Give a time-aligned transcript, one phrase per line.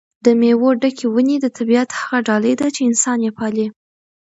[0.25, 3.67] د مېوو ډکې ونې د طبیعت هغه ډالۍ ده چې انسان یې پالي.